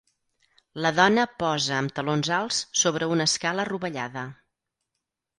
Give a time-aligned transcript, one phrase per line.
[0.83, 4.25] La dona posa amb talons alts sobre una escala rovellada